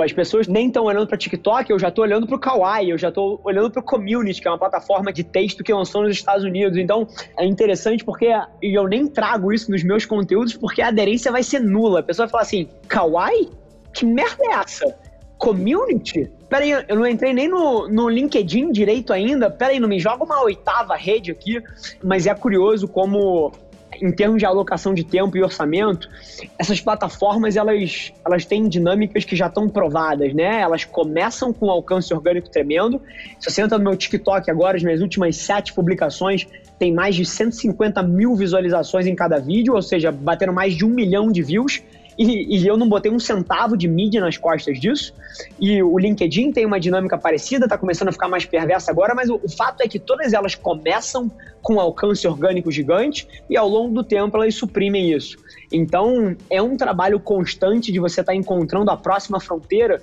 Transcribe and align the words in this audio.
As 0.00 0.12
pessoas 0.12 0.46
nem 0.46 0.68
estão 0.68 0.84
olhando 0.84 1.06
para 1.06 1.16
TikTok, 1.16 1.70
eu 1.70 1.78
já 1.78 1.88
estou 1.88 2.04
olhando 2.04 2.26
para 2.26 2.36
o 2.36 2.38
Kawaii, 2.38 2.90
eu 2.90 2.98
já 2.98 3.08
estou 3.08 3.40
olhando 3.44 3.70
para 3.70 3.80
o 3.80 3.82
Community, 3.82 4.40
que 4.40 4.48
é 4.48 4.50
uma 4.50 4.58
plataforma 4.58 5.12
de 5.12 5.24
texto 5.24 5.62
que 5.62 5.72
lançou 5.72 6.02
nos 6.02 6.12
Estados 6.12 6.44
Unidos. 6.44 6.78
Então, 6.78 7.06
é 7.36 7.44
interessante 7.44 8.04
porque 8.04 8.28
eu 8.62 8.86
nem 8.86 9.06
trago 9.06 9.52
isso 9.52 9.70
nos 9.70 9.82
meus 9.82 10.04
conteúdos 10.04 10.54
porque 10.54 10.82
a 10.82 10.88
aderência 10.88 11.30
vai 11.32 11.42
ser 11.42 11.60
nula. 11.60 12.00
A 12.00 12.02
pessoa 12.02 12.26
vai 12.26 12.32
falar 12.32 12.42
assim: 12.42 12.68
Kawaii? 12.88 13.50
Que 13.92 14.04
merda 14.04 14.44
é 14.44 14.52
essa? 14.52 14.94
Community? 15.38 16.30
Peraí, 16.48 16.70
eu 16.70 16.96
não 16.96 17.06
entrei 17.06 17.32
nem 17.32 17.48
no, 17.48 17.88
no 17.88 18.08
LinkedIn 18.08 18.70
direito 18.70 19.12
ainda. 19.12 19.50
Peraí, 19.50 19.80
não 19.80 19.88
me 19.88 19.98
joga 19.98 20.24
uma 20.24 20.42
oitava 20.42 20.94
rede 20.94 21.30
aqui. 21.30 21.62
Mas 22.02 22.26
é 22.26 22.34
curioso 22.34 22.86
como 22.86 23.52
em 24.00 24.10
termos 24.12 24.38
de 24.38 24.46
alocação 24.46 24.94
de 24.94 25.04
tempo 25.04 25.36
e 25.36 25.42
orçamento, 25.42 26.08
essas 26.58 26.80
plataformas 26.80 27.56
elas, 27.56 28.12
elas 28.24 28.44
têm 28.44 28.68
dinâmicas 28.68 29.24
que 29.24 29.36
já 29.36 29.46
estão 29.46 29.68
provadas, 29.68 30.32
né? 30.34 30.60
Elas 30.60 30.84
começam 30.84 31.52
com 31.52 31.66
um 31.66 31.70
alcance 31.70 32.12
orgânico 32.12 32.48
tremendo. 32.48 33.00
Se 33.38 33.50
você 33.50 33.62
entra 33.62 33.78
no 33.78 33.84
meu 33.84 33.96
TikTok 33.96 34.50
agora, 34.50 34.76
as 34.76 34.82
minhas 34.82 35.00
últimas 35.00 35.36
sete 35.36 35.72
publicações 35.72 36.46
tem 36.78 36.92
mais 36.92 37.14
de 37.14 37.24
150 37.24 38.02
mil 38.02 38.34
visualizações 38.36 39.06
em 39.06 39.14
cada 39.14 39.38
vídeo, 39.38 39.74
ou 39.74 39.82
seja, 39.82 40.12
batendo 40.12 40.52
mais 40.52 40.74
de 40.74 40.84
um 40.84 40.88
milhão 40.88 41.32
de 41.32 41.42
views. 41.42 41.82
E, 42.18 42.56
e, 42.56 42.66
eu 42.66 42.76
não 42.76 42.88
botei 42.88 43.10
um 43.10 43.18
centavo 43.18 43.76
de 43.76 43.86
mídia 43.86 44.20
nas 44.20 44.36
costas 44.36 44.80
disso. 44.80 45.12
E 45.60 45.82
o 45.82 45.98
LinkedIn 45.98 46.50
tem 46.52 46.64
uma 46.64 46.80
dinâmica 46.80 47.18
parecida, 47.18 47.66
está 47.66 47.76
começando 47.76 48.08
a 48.08 48.12
ficar 48.12 48.28
mais 48.28 48.44
perversa 48.44 48.90
agora, 48.90 49.14
mas 49.14 49.28
o, 49.28 49.40
o, 49.42 49.48
fato 49.48 49.82
é 49.82 49.88
que 49.88 49.98
todas 49.98 50.32
elas 50.32 50.54
começam 50.54 51.30
com 51.60 51.78
alcance 51.78 52.26
orgânico 52.26 52.70
gigante 52.70 53.28
e 53.50 53.56
ao 53.56 53.68
longo 53.68 53.94
do 53.94 54.04
tempo 54.04 54.36
elas 54.36 54.54
suprimem 54.54 55.12
isso. 55.12 55.36
Então 55.70 56.36
é 56.48 56.62
um 56.62 56.76
trabalho 56.76 57.20
constante 57.20 57.92
de 57.92 57.98
você 57.98 58.20
estar 58.20 58.32
tá 58.32 58.36
encontrando 58.36 58.90
a 58.90 58.96
próxima 58.96 59.40
fronteira, 59.40 60.02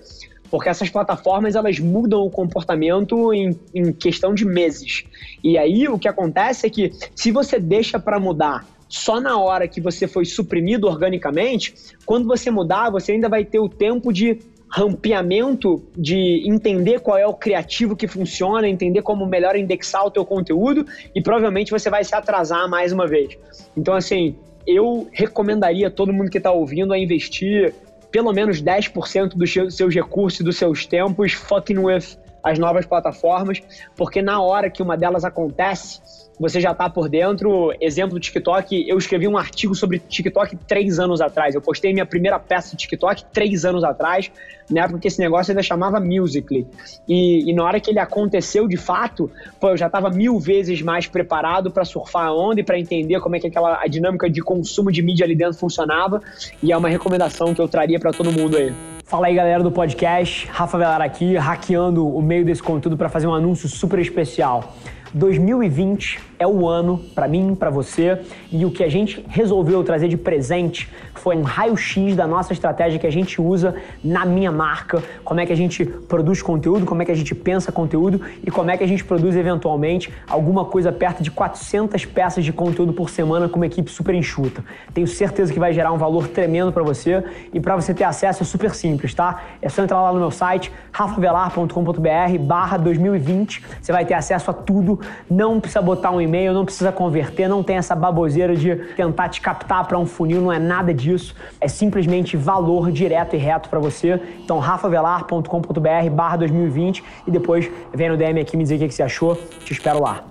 porque 0.53 0.69
essas 0.69 0.87
plataformas 0.87 1.55
elas 1.55 1.79
mudam 1.79 2.21
o 2.21 2.29
comportamento 2.29 3.33
em, 3.33 3.59
em 3.73 3.91
questão 3.91 4.35
de 4.35 4.45
meses. 4.45 5.03
E 5.43 5.57
aí 5.57 5.87
o 5.87 5.97
que 5.97 6.07
acontece 6.07 6.67
é 6.67 6.69
que 6.69 6.91
se 7.15 7.31
você 7.31 7.57
deixa 7.57 7.97
para 7.99 8.19
mudar 8.19 8.63
só 8.87 9.19
na 9.19 9.35
hora 9.39 9.67
que 9.67 9.81
você 9.81 10.07
foi 10.07 10.25
suprimido 10.25 10.85
organicamente, 10.85 11.73
quando 12.05 12.27
você 12.27 12.51
mudar, 12.51 12.91
você 12.91 13.13
ainda 13.13 13.27
vai 13.27 13.43
ter 13.43 13.57
o 13.57 13.67
tempo 13.67 14.13
de 14.13 14.41
rampeamento, 14.69 15.81
de 15.97 16.47
entender 16.47 16.99
qual 16.99 17.17
é 17.17 17.25
o 17.25 17.33
criativo 17.33 17.95
que 17.95 18.07
funciona, 18.07 18.67
entender 18.67 19.01
como 19.01 19.25
melhor 19.25 19.55
indexar 19.55 20.05
o 20.05 20.11
teu 20.11 20.23
conteúdo 20.23 20.85
e 21.15 21.21
provavelmente 21.23 21.71
você 21.71 21.89
vai 21.89 22.03
se 22.03 22.13
atrasar 22.13 22.69
mais 22.69 22.91
uma 22.91 23.07
vez. 23.07 23.39
Então, 23.75 23.95
assim, 23.95 24.35
eu 24.67 25.07
recomendaria 25.11 25.89
todo 25.89 26.13
mundo 26.13 26.29
que 26.29 26.37
está 26.37 26.51
ouvindo 26.51 26.93
a 26.93 26.99
investir 26.99 27.73
pelo 28.13 28.31
menos 28.31 28.61
10% 28.61 29.29
dos 29.35 29.75
seus 29.75 29.93
recursos 29.93 30.39
e 30.39 30.43
dos 30.43 30.55
seus 30.55 30.85
tempos 30.85 31.33
fucking 31.33 31.79
with 31.79 32.15
as 32.43 32.59
novas 32.59 32.85
plataformas, 32.85 33.61
porque 33.95 34.21
na 34.21 34.41
hora 34.41 34.69
que 34.69 34.83
uma 34.83 34.97
delas 34.97 35.23
acontece, 35.23 36.01
você 36.39 36.59
já 36.59 36.71
está 36.71 36.89
por 36.89 37.07
dentro. 37.07 37.73
Exemplo 37.79 38.15
do 38.15 38.19
TikTok, 38.19 38.87
eu 38.87 38.97
escrevi 38.97 39.27
um 39.27 39.37
artigo 39.37 39.73
sobre 39.75 39.99
TikTok 39.99 40.55
três 40.67 40.99
anos 40.99 41.21
atrás. 41.21 41.55
Eu 41.55 41.61
postei 41.61 41.93
minha 41.93 42.05
primeira 42.05 42.39
peça 42.39 42.71
de 42.71 42.77
TikTok 42.77 43.25
três 43.31 43.65
anos 43.65 43.83
atrás, 43.83 44.31
na 44.69 44.83
época 44.83 44.99
que 44.99 45.07
esse 45.07 45.19
negócio 45.19 45.51
ainda 45.51 45.61
chamava 45.61 45.99
Musical.ly. 45.99 46.67
E, 47.07 47.49
e 47.49 47.53
na 47.53 47.63
hora 47.63 47.79
que 47.79 47.91
ele 47.91 47.99
aconteceu 47.99 48.67
de 48.67 48.77
fato, 48.77 49.31
pô, 49.59 49.69
eu 49.69 49.77
já 49.77 49.87
estava 49.87 50.09
mil 50.09 50.39
vezes 50.39 50.81
mais 50.81 51.07
preparado 51.07 51.71
para 51.71 51.85
surfar 51.85 52.27
a 52.27 52.33
onda 52.33 52.61
e 52.61 52.63
para 52.63 52.79
entender 52.79 53.19
como 53.19 53.35
é 53.35 53.39
que 53.39 53.47
aquela 53.47 53.81
a 53.81 53.87
dinâmica 53.87 54.29
de 54.29 54.41
consumo 54.41 54.91
de 54.91 55.01
mídia 55.01 55.25
ali 55.25 55.35
dentro 55.35 55.57
funcionava. 55.57 56.21
E 56.61 56.71
é 56.71 56.77
uma 56.77 56.89
recomendação 56.89 57.53
que 57.53 57.61
eu 57.61 57.67
traria 57.67 57.99
para 57.99 58.11
todo 58.11 58.31
mundo 58.31 58.57
aí. 58.57 58.73
Fala 59.13 59.27
aí, 59.27 59.35
galera 59.35 59.61
do 59.61 59.71
podcast. 59.71 60.47
Rafa 60.51 60.75
Velar 60.75 60.99
aqui, 60.99 61.35
hackeando 61.35 62.03
o 62.03 62.19
meio 62.19 62.43
desse 62.43 62.63
conteúdo 62.63 62.97
para 62.97 63.09
fazer 63.09 63.27
um 63.27 63.33
anúncio 63.35 63.69
super 63.69 63.99
especial. 63.99 64.73
2020 65.13 66.19
é 66.39 66.47
o 66.47 66.67
ano 66.67 66.99
para 67.13 67.27
mim, 67.27 67.55
para 67.55 67.69
você, 67.69 68.19
e 68.51 68.65
o 68.65 68.71
que 68.71 68.83
a 68.83 68.89
gente 68.89 69.23
resolveu 69.29 69.83
trazer 69.83 70.07
de 70.07 70.17
presente 70.17 70.91
foi 71.13 71.37
um 71.37 71.43
raio-x 71.43 72.15
da 72.15 72.27
nossa 72.27 72.51
estratégia 72.51 72.99
que 72.99 73.07
a 73.07 73.11
gente 73.11 73.39
usa 73.39 73.75
na 74.03 74.25
minha 74.25 74.51
marca, 74.51 75.01
como 75.23 75.39
é 75.39 75.45
que 75.45 75.53
a 75.53 75.55
gente 75.55 75.85
produz 75.85 76.41
conteúdo, 76.41 76.85
como 76.85 77.01
é 77.01 77.05
que 77.05 77.11
a 77.11 77.15
gente 77.15 77.33
pensa 77.33 77.71
conteúdo 77.71 78.19
e 78.45 78.51
como 78.51 78.71
é 78.71 78.77
que 78.77 78.83
a 78.83 78.87
gente 78.87 79.05
produz 79.05 79.35
eventualmente 79.35 80.11
alguma 80.27 80.65
coisa 80.65 80.91
perto 80.91 81.23
de 81.23 81.31
400 81.31 82.05
peças 82.05 82.43
de 82.43 82.51
conteúdo 82.51 82.91
por 82.91 83.09
semana 83.09 83.47
com 83.47 83.57
uma 83.57 83.67
equipe 83.67 83.89
super 83.89 84.15
enxuta. 84.15 84.65
Tenho 84.93 85.07
certeza 85.07 85.53
que 85.53 85.59
vai 85.59 85.71
gerar 85.73 85.91
um 85.93 85.97
valor 85.97 86.27
tremendo 86.27 86.71
para 86.73 86.83
você 86.83 87.23
e 87.53 87.59
para 87.59 87.75
você 87.75 87.93
ter 87.93 88.03
acesso 88.03 88.43
é 88.43 88.45
super 88.45 88.73
simples, 88.73 89.13
tá? 89.13 89.43
É 89.61 89.69
só 89.69 89.83
entrar 89.83 90.01
lá 90.01 90.11
no 90.11 90.19
meu 90.19 90.31
site 90.31 90.71
rafavelar.com.br/barra 90.91 92.77
2020. 92.77 93.63
Você 93.81 93.91
vai 93.91 94.05
ter 94.05 94.15
acesso 94.15 94.51
a 94.51 94.53
tudo. 94.53 94.99
Não 95.29 95.59
precisa 95.59 95.81
botar 95.81 96.11
um 96.11 96.21
e-mail, 96.21 96.53
não 96.53 96.65
precisa 96.65 96.91
converter, 96.91 97.47
não 97.47 97.63
tem 97.63 97.77
essa 97.77 97.95
baboseira 97.95 98.55
de 98.55 98.75
tentar 98.95 99.29
te 99.29 99.41
captar 99.41 99.87
para 99.87 99.97
um 99.97 100.05
funil, 100.05 100.41
não 100.41 100.51
é 100.51 100.59
nada 100.59 100.93
disso. 100.93 101.35
É 101.59 101.67
simplesmente 101.67 102.37
valor 102.37 102.91
direto 102.91 103.35
e 103.35 103.39
reto 103.39 103.69
para 103.69 103.79
você. 103.79 104.19
Então, 104.43 104.59
rafavelar.com.br 104.59 106.09
barra 106.11 106.37
2020 106.37 107.03
e 107.27 107.31
depois 107.31 107.69
vem 107.93 108.09
no 108.09 108.17
DM 108.17 108.39
aqui 108.39 108.57
me 108.57 108.63
dizer 108.63 108.75
o 108.75 108.79
que 108.79 108.93
você 108.93 109.03
achou. 109.03 109.35
Te 109.65 109.73
espero 109.73 110.01
lá. 110.01 110.23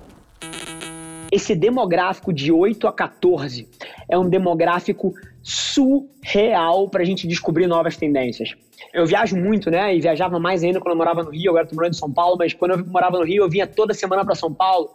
Esse 1.31 1.55
demográfico 1.55 2.31
de 2.31 2.53
8 2.53 2.87
a 2.87 2.93
14 2.93 3.67
é 4.07 4.19
um 4.19 4.29
demográfico 4.29 5.15
surreal 5.43 6.89
para 6.89 7.03
a 7.03 7.05
gente 7.05 7.27
descobrir 7.27 7.67
novas 7.67 7.97
tendências. 7.97 8.55
Eu 8.93 9.07
viajo 9.07 9.37
muito, 9.37 9.71
né? 9.71 9.95
E 9.95 10.01
viajava 10.01 10.39
mais 10.39 10.63
ainda 10.63 10.81
quando 10.81 10.93
eu 10.93 10.99
morava 10.99 11.23
no 11.23 11.31
Rio, 11.31 11.51
agora 11.51 11.65
estou 11.65 11.77
morando 11.77 11.95
em 11.95 11.99
São 11.99 12.13
Paulo, 12.13 12.37
mas 12.39 12.53
quando 12.53 12.73
eu 12.73 12.87
morava 12.87 13.19
no 13.19 13.25
Rio, 13.25 13.43
eu 13.45 13.49
vinha 13.49 13.67
toda 13.67 13.95
semana 13.95 14.25
para 14.25 14.35
São 14.35 14.53
Paulo 14.53 14.91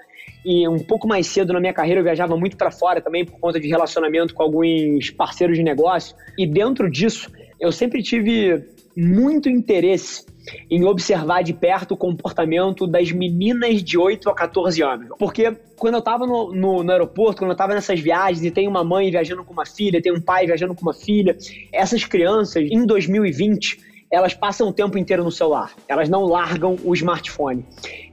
e 0.45 0.67
um 0.67 0.79
pouco 0.79 1.07
mais 1.07 1.27
cedo 1.27 1.51
na 1.51 1.59
minha 1.59 1.73
carreira 1.73 1.99
eu 1.99 2.03
viajava 2.03 2.37
muito 2.37 2.55
para 2.55 2.71
fora 2.71 3.01
também 3.01 3.25
por 3.25 3.39
conta 3.39 3.59
de 3.59 3.67
relacionamento 3.67 4.33
com 4.33 4.43
alguns 4.43 5.09
parceiros 5.09 5.57
de 5.57 5.63
negócio. 5.63 6.15
E 6.37 6.45
dentro 6.45 6.89
disso, 6.89 7.29
eu 7.59 7.71
sempre 7.71 8.01
tive 8.01 8.63
muito 8.97 9.47
interesse 9.47 10.25
em 10.71 10.83
observar 10.83 11.43
de 11.43 11.53
perto 11.53 11.93
o 11.93 11.97
comportamento 11.97 12.87
das 12.87 13.11
meninas 13.11 13.83
de 13.83 13.97
8 13.97 14.27
a 14.27 14.33
14 14.33 14.81
anos. 14.81 15.09
Porque 15.19 15.55
quando 15.75 15.95
eu 15.95 15.99
estava 15.99 16.25
no, 16.25 16.51
no, 16.51 16.83
no, 16.83 16.91
aeroporto, 16.91 17.41
quando 17.41 17.51
eu 17.51 17.53
estava 17.53 17.75
nessas 17.75 17.99
viagens 17.99 18.43
e 18.43 18.49
tem 18.49 18.67
uma 18.67 18.83
mãe 18.83 19.11
viajando 19.11 19.43
com 19.43 19.53
uma 19.53 19.65
filha, 19.65 20.01
tem 20.01 20.11
um 20.11 20.19
pai 20.19 20.47
viajando 20.47 20.73
com 20.73 20.81
uma 20.81 20.93
filha, 20.93 21.37
essas 21.71 22.05
crianças, 22.05 22.67
em 22.71 22.85
2020, 22.85 23.79
elas 24.09 24.33
passam 24.33 24.69
o 24.69 24.73
tempo 24.73 24.97
inteiro 24.97 25.23
no 25.23 25.31
celular. 25.31 25.73
Elas 25.87 26.09
não 26.09 26.23
largam 26.23 26.75
o 26.83 26.93
smartphone. 26.95 27.63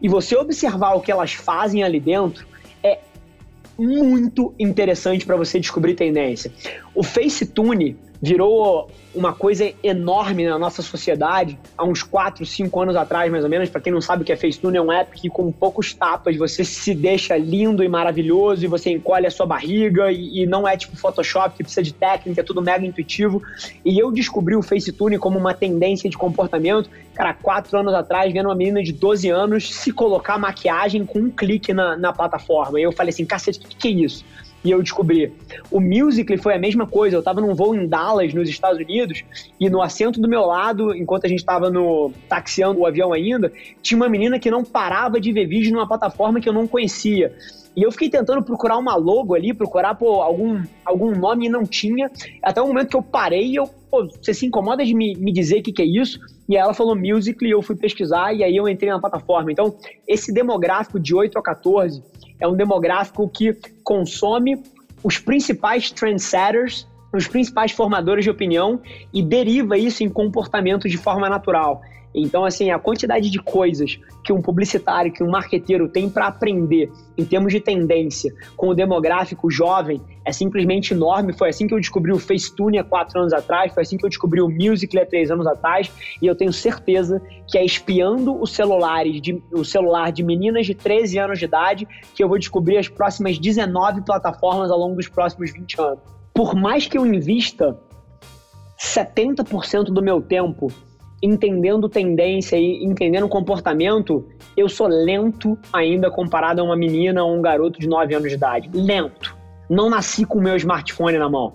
E 0.02 0.08
você 0.08 0.36
observar 0.36 0.94
o 0.94 1.00
que 1.00 1.10
elas 1.10 1.32
fazem 1.32 1.82
ali 1.82 2.00
dentro 2.00 2.46
é 2.82 2.98
muito 3.78 4.54
interessante 4.58 5.24
para 5.24 5.36
você 5.36 5.58
descobrir 5.58 5.94
tendência. 5.94 6.52
O 6.94 7.02
FaceTune 7.02 7.96
virou 8.20 8.90
uma 9.14 9.32
coisa 9.32 9.72
enorme 9.82 10.44
na 10.44 10.58
nossa 10.58 10.82
sociedade 10.82 11.58
há 11.78 11.84
uns 11.84 12.02
4, 12.02 12.44
5 12.44 12.80
anos 12.80 12.96
atrás, 12.96 13.30
mais 13.30 13.44
ou 13.44 13.50
menos. 13.50 13.68
Para 13.68 13.80
quem 13.80 13.92
não 13.92 14.00
sabe 14.00 14.22
o 14.22 14.24
que 14.24 14.32
é 14.32 14.36
Facetune, 14.36 14.76
é 14.76 14.82
um 14.82 14.90
app 14.90 15.18
que 15.18 15.28
com 15.28 15.52
poucos 15.52 15.92
tapas 15.94 16.36
você 16.36 16.64
se 16.64 16.94
deixa 16.94 17.36
lindo 17.36 17.82
e 17.84 17.88
maravilhoso 17.88 18.64
e 18.64 18.68
você 18.68 18.90
encolhe 18.90 19.26
a 19.26 19.30
sua 19.30 19.46
barriga 19.46 20.10
e, 20.10 20.42
e 20.42 20.46
não 20.46 20.66
é 20.66 20.76
tipo 20.76 20.96
Photoshop 20.96 21.56
que 21.56 21.62
precisa 21.62 21.82
de 21.82 21.92
técnica, 21.92 22.40
é 22.40 22.44
tudo 22.44 22.60
mega 22.60 22.84
intuitivo. 22.84 23.42
E 23.84 23.98
eu 23.98 24.10
descobri 24.10 24.56
o 24.56 24.62
Facetune 24.62 25.18
como 25.18 25.38
uma 25.38 25.54
tendência 25.54 26.10
de 26.10 26.16
comportamento, 26.16 26.90
cara, 27.14 27.34
4 27.34 27.78
anos 27.78 27.94
atrás, 27.94 28.32
vendo 28.32 28.46
uma 28.46 28.54
menina 28.54 28.82
de 28.82 28.92
12 28.92 29.28
anos 29.28 29.72
se 29.72 29.92
colocar 29.92 30.38
maquiagem 30.38 31.04
com 31.04 31.20
um 31.20 31.30
clique 31.30 31.72
na, 31.72 31.96
na 31.96 32.12
plataforma. 32.12 32.80
E 32.80 32.82
eu 32.82 32.92
falei 32.92 33.10
assim, 33.10 33.24
cacete, 33.24 33.60
o 33.60 33.68
que, 33.68 33.76
que 33.76 33.88
é 33.88 33.90
isso? 33.92 34.24
E 34.64 34.70
eu 34.70 34.82
descobri. 34.82 35.32
O 35.70 35.78
Musical.ly 35.78 36.38
foi 36.38 36.54
a 36.54 36.58
mesma 36.58 36.86
coisa. 36.86 37.16
Eu 37.16 37.20
estava 37.20 37.40
num 37.40 37.54
voo 37.54 37.74
em 37.74 37.86
Dallas, 37.86 38.32
nos 38.32 38.48
Estados 38.48 38.78
Unidos, 38.78 39.22
e 39.60 39.68
no 39.68 39.82
assento 39.82 40.20
do 40.20 40.28
meu 40.28 40.46
lado, 40.46 40.94
enquanto 40.94 41.26
a 41.26 41.28
gente 41.28 41.40
estava 41.40 41.68
no 41.70 42.10
taxiando 42.28 42.80
o 42.80 42.86
avião 42.86 43.12
ainda, 43.12 43.52
tinha 43.82 43.96
uma 43.96 44.08
menina 44.08 44.38
que 44.38 44.50
não 44.50 44.64
parava 44.64 45.20
de 45.20 45.30
ver 45.32 45.46
vídeo 45.46 45.72
numa 45.72 45.86
plataforma 45.86 46.40
que 46.40 46.48
eu 46.48 46.52
não 46.52 46.66
conhecia. 46.66 47.32
E 47.76 47.82
eu 47.82 47.90
fiquei 47.90 48.08
tentando 48.08 48.42
procurar 48.42 48.78
uma 48.78 48.94
logo 48.94 49.34
ali, 49.34 49.52
procurar 49.52 49.96
pô, 49.96 50.22
algum, 50.22 50.62
algum 50.84 51.10
nome 51.10 51.46
e 51.46 51.48
não 51.48 51.64
tinha. 51.64 52.08
Até 52.40 52.62
o 52.62 52.68
momento 52.68 52.88
que 52.88 52.96
eu 52.96 53.02
parei 53.02 53.58
eu, 53.58 53.68
pô, 53.90 54.06
você 54.06 54.32
se 54.32 54.46
incomoda 54.46 54.84
de 54.84 54.94
me, 54.94 55.14
me 55.16 55.32
dizer 55.32 55.58
o 55.58 55.62
que, 55.62 55.72
que 55.72 55.82
é 55.82 55.84
isso? 55.84 56.20
E 56.48 56.56
aí 56.56 56.62
ela 56.62 56.72
falou 56.72 56.94
Musical.ly, 56.94 57.50
eu 57.50 57.62
fui 57.62 57.74
pesquisar 57.74 58.32
e 58.32 58.44
aí 58.44 58.56
eu 58.56 58.68
entrei 58.68 58.90
na 58.90 59.00
plataforma. 59.00 59.50
Então, 59.50 59.74
esse 60.06 60.32
demográfico 60.32 61.00
de 61.00 61.14
8 61.14 61.36
a 61.36 61.42
14 61.42 62.02
é 62.44 62.48
um 62.48 62.54
demográfico 62.54 63.28
que 63.28 63.56
consome 63.82 64.62
os 65.02 65.18
principais 65.18 65.90
trendsetters, 65.90 66.86
os 67.12 67.26
principais 67.26 67.72
formadores 67.72 68.24
de 68.24 68.30
opinião 68.30 68.80
e 69.12 69.22
deriva 69.22 69.78
isso 69.78 70.04
em 70.04 70.10
comportamento 70.10 70.88
de 70.88 70.98
forma 70.98 71.28
natural. 71.28 71.80
Então, 72.14 72.44
assim, 72.44 72.70
a 72.70 72.78
quantidade 72.78 73.28
de 73.28 73.38
coisas 73.38 73.98
que 74.22 74.32
um 74.32 74.40
publicitário, 74.40 75.12
que 75.12 75.22
um 75.22 75.30
marqueteiro 75.30 75.88
tem 75.88 76.08
para 76.08 76.28
aprender 76.28 76.90
em 77.18 77.24
termos 77.24 77.52
de 77.52 77.60
tendência 77.60 78.32
com 78.56 78.68
o 78.68 78.74
demográfico 78.74 79.50
jovem 79.50 80.00
é 80.24 80.32
simplesmente 80.32 80.94
enorme. 80.94 81.32
Foi 81.32 81.48
assim 81.48 81.66
que 81.66 81.74
eu 81.74 81.80
descobri 81.80 82.12
o 82.12 82.18
Facetune 82.18 82.78
há 82.78 82.84
quatro 82.84 83.18
anos 83.18 83.32
atrás, 83.32 83.74
foi 83.74 83.82
assim 83.82 83.96
que 83.96 84.04
eu 84.04 84.08
descobri 84.08 84.40
o 84.40 84.48
Musical.ly 84.48 85.02
há 85.02 85.06
três 85.06 85.30
anos 85.30 85.46
atrás, 85.46 85.92
e 86.22 86.26
eu 86.26 86.36
tenho 86.36 86.52
certeza 86.52 87.20
que 87.48 87.58
é 87.58 87.64
espiando 87.64 88.40
os 88.40 88.52
celulares 88.52 89.20
de, 89.20 89.42
o 89.52 89.64
celular 89.64 90.12
de 90.12 90.22
meninas 90.22 90.66
de 90.66 90.74
13 90.74 91.18
anos 91.18 91.38
de 91.38 91.44
idade 91.44 91.86
que 92.14 92.22
eu 92.22 92.28
vou 92.28 92.38
descobrir 92.38 92.78
as 92.78 92.88
próximas 92.88 93.38
19 93.38 94.02
plataformas 94.02 94.70
ao 94.70 94.78
longo 94.78 94.96
dos 94.96 95.08
próximos 95.08 95.52
20 95.52 95.80
anos. 95.80 95.98
Por 96.32 96.54
mais 96.54 96.86
que 96.86 96.96
eu 96.96 97.04
invista 97.06 97.78
70% 98.78 99.84
do 99.84 100.02
meu 100.02 100.20
tempo 100.20 100.68
entendendo 101.24 101.88
tendência 101.88 102.56
e 102.56 102.84
entendendo 102.84 103.26
comportamento, 103.28 104.28
eu 104.54 104.68
sou 104.68 104.86
lento 104.86 105.58
ainda 105.72 106.10
comparado 106.10 106.60
a 106.60 106.64
uma 106.64 106.76
menina 106.76 107.24
ou 107.24 107.34
um 107.34 107.40
garoto 107.40 107.80
de 107.80 107.88
9 107.88 108.14
anos 108.14 108.28
de 108.28 108.34
idade. 108.34 108.70
Lento. 108.74 109.34
Não 109.70 109.88
nasci 109.88 110.26
com 110.26 110.38
o 110.38 110.42
meu 110.42 110.54
smartphone 110.56 111.16
na 111.16 111.28
mão. 111.30 111.54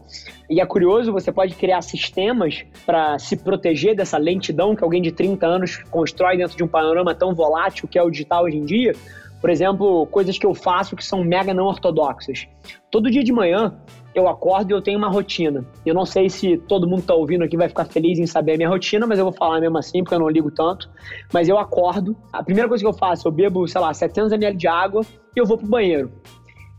E 0.50 0.60
é 0.60 0.66
curioso, 0.66 1.14
você 1.14 1.32
pode 1.32 1.54
criar 1.54 1.84
sistemas 1.84 2.66
para 2.84 3.20
se 3.20 3.38
proteger 3.38 3.96
dessa 3.96 4.18
lentidão 4.18 4.76
que 4.76 4.84
alguém 4.84 5.00
de 5.00 5.12
30 5.12 5.46
anos 5.46 5.84
constrói 5.92 6.36
dentro 6.36 6.58
de 6.58 6.64
um 6.64 6.68
panorama 6.68 7.14
tão 7.14 7.36
volátil 7.36 7.88
que 7.88 8.00
é 8.00 8.02
o 8.02 8.10
digital 8.10 8.46
hoje 8.46 8.58
em 8.58 8.66
dia. 8.66 8.94
Por 9.40 9.50
exemplo, 9.50 10.06
coisas 10.08 10.38
que 10.38 10.46
eu 10.46 10.54
faço 10.54 10.96
que 10.96 11.04
são 11.04 11.24
mega 11.24 11.54
não 11.54 11.66
ortodoxas. 11.66 12.48
Todo 12.92 13.10
dia 13.10 13.24
de 13.24 13.32
manhã, 13.32 13.74
eu 14.14 14.28
acordo 14.28 14.72
e 14.72 14.74
eu 14.74 14.82
tenho 14.82 14.98
uma 14.98 15.10
rotina. 15.10 15.66
Eu 15.86 15.94
não 15.94 16.06
sei 16.06 16.30
se 16.30 16.58
todo 16.58 16.88
mundo 16.88 17.00
está 17.00 17.14
ouvindo 17.14 17.44
aqui 17.44 17.56
vai 17.56 17.70
ficar 17.70 17.86
feliz 17.86 18.20
em 18.20 18.26
saber 18.26 18.54
a 18.54 18.58
minha 18.58 18.70
rotina, 18.70 19.08
mas 19.08 19.18
eu 19.18 19.26
vou 19.26 19.34
falar 19.34 19.62
mesmo 19.62 19.78
assim, 19.78 20.04
porque 20.04 20.16
eu 20.16 20.20
não 20.20 20.30
ligo 20.30 20.52
tanto. 20.52 20.90
Mas 21.34 21.48
eu 21.48 21.58
acordo, 21.58 22.16
a 22.34 22.44
primeira 22.44 22.68
coisa 22.68 22.84
que 22.84 22.88
eu 22.88 22.94
faço, 22.94 23.28
eu 23.28 23.32
bebo, 23.32 23.68
sei 23.68 23.80
lá, 23.80 23.94
700 23.94 24.34
ml 24.34 24.58
de 24.58 24.68
água 24.68 25.04
e 25.36 25.40
eu 25.40 25.46
vou 25.46 25.58
pro 25.58 25.68
banheiro. 25.68 26.12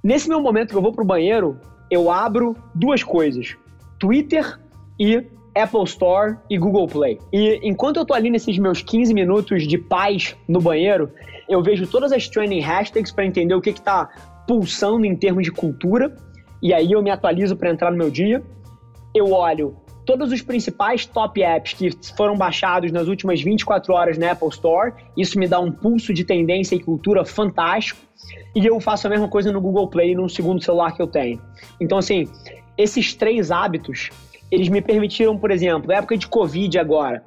Nesse 0.02 0.28
meu 0.28 0.40
momento 0.40 0.70
que 0.70 0.76
eu 0.76 0.82
vou 0.82 0.92
pro 0.92 1.04
banheiro, 1.04 1.58
eu 1.90 2.10
abro 2.10 2.56
duas 2.74 3.02
coisas: 3.02 3.56
Twitter 3.98 4.58
e 4.98 5.24
Apple 5.54 5.84
Store 5.84 6.36
e 6.48 6.58
Google 6.58 6.86
Play. 6.86 7.18
E 7.32 7.60
enquanto 7.62 7.96
eu 7.96 8.04
tô 8.04 8.14
ali 8.14 8.30
nesses 8.30 8.56
meus 8.58 8.82
15 8.82 9.12
minutos 9.12 9.66
de 9.66 9.78
paz 9.78 10.36
no 10.48 10.60
banheiro, 10.60 11.10
eu 11.48 11.62
vejo 11.62 11.86
todas 11.86 12.12
as 12.12 12.28
trending 12.28 12.60
hashtags 12.60 13.12
para 13.12 13.26
entender 13.26 13.54
o 13.54 13.60
que 13.60 13.72
que 13.72 13.82
tá 13.82 14.08
pulsando 14.46 15.04
em 15.04 15.16
termos 15.16 15.44
de 15.44 15.52
cultura 15.52 16.14
e 16.62 16.74
aí 16.74 16.92
eu 16.92 17.02
me 17.02 17.10
atualizo 17.10 17.56
para 17.56 17.70
entrar 17.70 17.90
no 17.90 17.96
meu 17.96 18.10
dia. 18.10 18.42
Eu 19.14 19.32
olho 19.32 19.76
todos 20.04 20.32
os 20.32 20.42
principais 20.42 21.06
top 21.06 21.42
apps 21.42 21.72
que 21.72 21.90
foram 22.16 22.36
baixados 22.36 22.92
nas 22.92 23.08
últimas 23.08 23.40
24 23.40 23.94
horas 23.94 24.18
na 24.18 24.32
Apple 24.32 24.48
Store. 24.48 24.92
Isso 25.16 25.38
me 25.38 25.48
dá 25.48 25.58
um 25.58 25.72
pulso 25.72 26.12
de 26.12 26.24
tendência 26.24 26.74
e 26.74 26.80
cultura 26.80 27.24
fantástico. 27.24 28.00
E 28.54 28.66
eu 28.66 28.78
faço 28.80 29.06
a 29.06 29.10
mesma 29.10 29.28
coisa 29.28 29.50
no 29.50 29.60
Google 29.60 29.88
Play, 29.88 30.14
num 30.14 30.28
segundo 30.28 30.62
celular 30.62 30.92
que 30.94 31.00
eu 31.00 31.06
tenho. 31.06 31.40
Então, 31.80 31.98
assim, 31.98 32.28
esses 32.76 33.14
três 33.14 33.50
hábitos, 33.50 34.10
eles 34.50 34.68
me 34.68 34.82
permitiram, 34.82 35.38
por 35.38 35.50
exemplo, 35.50 35.92
época 35.92 36.16
de 36.16 36.26
Covid 36.26 36.78
agora, 36.78 37.24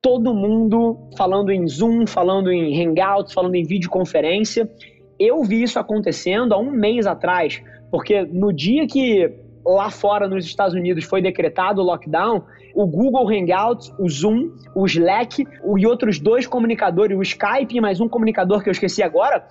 todo 0.00 0.34
mundo 0.34 1.10
falando 1.16 1.50
em 1.50 1.66
Zoom, 1.66 2.06
falando 2.06 2.50
em 2.50 2.80
Hangouts, 2.80 3.32
falando 3.32 3.54
em 3.54 3.64
videoconferência. 3.64 4.70
Eu 5.18 5.42
vi 5.42 5.62
isso 5.62 5.78
acontecendo 5.78 6.54
há 6.54 6.58
um 6.58 6.70
mês 6.70 7.06
atrás, 7.06 7.62
porque 7.90 8.22
no 8.22 8.52
dia 8.52 8.86
que 8.86 9.28
lá 9.64 9.90
fora 9.90 10.28
nos 10.28 10.44
Estados 10.44 10.74
Unidos 10.74 11.04
foi 11.04 11.20
decretado 11.20 11.80
o 11.80 11.84
lockdown, 11.84 12.44
o 12.74 12.86
Google 12.86 13.28
Hangouts, 13.28 13.92
o 13.98 14.08
Zoom, 14.08 14.50
o 14.74 14.86
Slack 14.86 15.44
o, 15.64 15.78
e 15.78 15.86
outros 15.86 16.20
dois 16.20 16.46
comunicadores, 16.46 17.18
o 17.18 17.22
Skype 17.22 17.76
e 17.76 17.80
mais 17.80 18.00
um 18.00 18.08
comunicador 18.08 18.62
que 18.62 18.68
eu 18.68 18.72
esqueci 18.72 19.02
agora, 19.02 19.44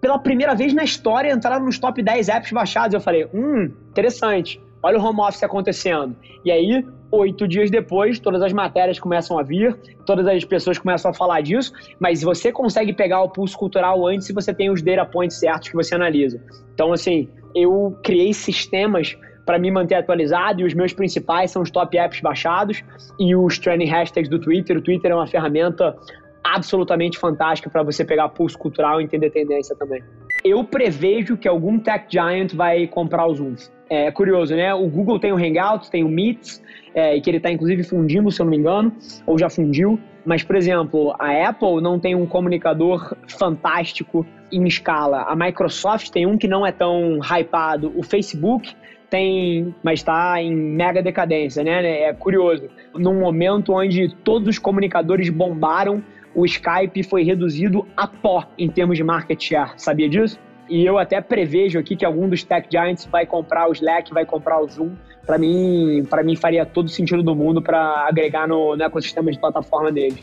pela 0.00 0.18
primeira 0.18 0.54
vez 0.54 0.74
na 0.74 0.84
história 0.84 1.32
entraram 1.32 1.64
nos 1.64 1.78
top 1.78 2.02
10 2.02 2.28
apps 2.28 2.52
baixados. 2.52 2.92
Eu 2.92 3.00
falei, 3.00 3.26
hum, 3.32 3.72
interessante. 3.88 4.60
Olha 4.84 4.98
o 4.98 5.02
home 5.02 5.18
office 5.22 5.42
acontecendo. 5.42 6.14
E 6.44 6.52
aí, 6.52 6.86
oito 7.10 7.48
dias 7.48 7.70
depois, 7.70 8.18
todas 8.18 8.42
as 8.42 8.52
matérias 8.52 9.00
começam 9.00 9.38
a 9.38 9.42
vir, 9.42 9.74
todas 10.04 10.26
as 10.26 10.44
pessoas 10.44 10.76
começam 10.76 11.10
a 11.10 11.14
falar 11.14 11.40
disso, 11.40 11.72
mas 11.98 12.20
você 12.20 12.52
consegue 12.52 12.92
pegar 12.92 13.22
o 13.22 13.30
pulso 13.30 13.56
cultural 13.56 14.06
antes 14.06 14.26
se 14.26 14.34
você 14.34 14.52
tem 14.52 14.70
os 14.70 14.82
data 14.82 15.06
points 15.06 15.38
certos 15.38 15.70
que 15.70 15.74
você 15.74 15.94
analisa. 15.94 16.38
Então, 16.74 16.92
assim, 16.92 17.30
eu 17.54 17.98
criei 18.02 18.34
sistemas 18.34 19.16
para 19.46 19.58
me 19.58 19.70
manter 19.70 19.94
atualizado 19.94 20.60
e 20.60 20.64
os 20.64 20.74
meus 20.74 20.92
principais 20.92 21.50
são 21.50 21.62
os 21.62 21.70
top 21.70 21.96
apps 21.96 22.20
baixados 22.20 22.84
e 23.18 23.34
os 23.34 23.58
trending 23.58 23.86
hashtags 23.86 24.28
do 24.28 24.38
Twitter. 24.38 24.76
O 24.76 24.82
Twitter 24.82 25.12
é 25.12 25.14
uma 25.14 25.26
ferramenta 25.26 25.96
absolutamente 26.44 27.18
fantástica 27.18 27.70
para 27.70 27.82
você 27.82 28.04
pegar 28.04 28.28
pulso 28.28 28.58
cultural 28.58 29.00
e 29.00 29.04
entender 29.04 29.30
tendência 29.30 29.74
também. 29.76 30.02
Eu 30.44 30.62
prevejo 30.62 31.38
que 31.38 31.48
algum 31.48 31.78
tech 31.78 32.04
giant 32.06 32.52
vai 32.54 32.86
comprar 32.86 33.26
os 33.26 33.38
Zooms. 33.38 33.72
É 33.88 34.10
curioso, 34.10 34.54
né? 34.54 34.74
O 34.74 34.86
Google 34.88 35.18
tem 35.18 35.32
o 35.32 35.36
Hangouts, 35.36 35.88
tem 35.88 36.04
o 36.04 36.08
Meets, 36.08 36.62
é, 36.94 37.18
que 37.18 37.30
ele 37.30 37.38
está 37.38 37.50
inclusive 37.50 37.82
fundindo, 37.82 38.30
se 38.30 38.42
eu 38.42 38.44
não 38.44 38.50
me 38.50 38.58
engano, 38.58 38.92
ou 39.26 39.38
já 39.38 39.48
fundiu. 39.48 39.98
Mas, 40.24 40.42
por 40.42 40.54
exemplo, 40.54 41.14
a 41.18 41.48
Apple 41.48 41.80
não 41.80 41.98
tem 41.98 42.14
um 42.14 42.26
comunicador 42.26 43.16
fantástico 43.26 44.26
em 44.52 44.66
escala. 44.66 45.22
A 45.22 45.34
Microsoft 45.34 46.10
tem 46.10 46.26
um 46.26 46.36
que 46.36 46.46
não 46.46 46.66
é 46.66 46.72
tão 46.72 47.20
hypado. 47.22 47.92
O 47.96 48.02
Facebook 48.02 48.74
tem, 49.10 49.74
mas 49.82 50.00
está 50.00 50.42
em 50.42 50.54
mega 50.54 51.02
decadência, 51.02 51.62
né? 51.62 52.02
É 52.02 52.12
curioso. 52.12 52.68
Num 52.94 53.20
momento 53.20 53.72
onde 53.72 54.14
todos 54.24 54.48
os 54.48 54.58
comunicadores 54.58 55.28
bombaram, 55.28 56.02
o 56.34 56.44
Skype 56.44 57.02
foi 57.04 57.22
reduzido 57.22 57.86
a 57.96 58.06
pó 58.06 58.46
em 58.58 58.68
termos 58.68 58.96
de 58.96 59.04
market 59.04 59.40
share. 59.42 59.72
Sabia 59.76 60.08
disso? 60.08 60.38
E 60.68 60.84
eu 60.84 60.98
até 60.98 61.20
prevejo 61.20 61.78
aqui 61.78 61.94
que 61.94 62.04
algum 62.04 62.28
dos 62.28 62.42
tech 62.42 62.66
giants 62.70 63.04
vai 63.06 63.26
comprar 63.26 63.68
o 63.68 63.72
Slack, 63.72 64.12
vai 64.12 64.24
comprar 64.24 64.60
o 64.60 64.68
Zoom. 64.68 64.94
Para 65.26 65.38
mim, 65.38 66.04
para 66.08 66.22
mim 66.22 66.36
faria 66.36 66.64
todo 66.64 66.88
sentido 66.88 67.22
do 67.22 67.34
mundo 67.34 67.62
para 67.62 68.06
agregar 68.08 68.48
no, 68.48 68.76
no 68.76 68.82
ecossistema 68.82 69.30
de 69.30 69.38
plataforma 69.38 69.92
deles. 69.92 70.22